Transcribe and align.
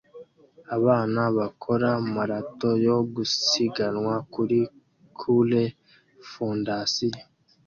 Abantu 0.75 1.21
bakora 1.37 1.89
marato 2.13 2.69
yo 2.87 2.97
gusiganwa 3.13 4.13
kuri 4.33 4.59
Cure 5.19 5.63
fondasiyo 6.29 7.21